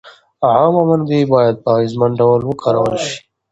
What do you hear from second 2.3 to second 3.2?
وکارول شي.